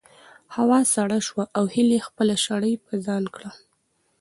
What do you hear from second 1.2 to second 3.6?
شوه او هیلې خپله شړۍ په ځان کړه.